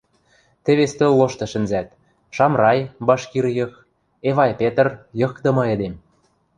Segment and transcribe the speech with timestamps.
[0.63, 1.89] Теве стӧл лошты шӹнзӓт:
[2.35, 3.71] Шамрай— башкир йых,
[4.29, 4.87] Эвай Петр—
[5.19, 5.93] йыхдымы эдем.